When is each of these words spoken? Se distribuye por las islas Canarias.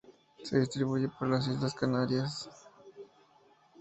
Se 0.41 0.57
distribuye 0.59 1.09
por 1.09 1.27
las 1.27 1.47
islas 1.47 1.75
Canarias. 1.75 2.49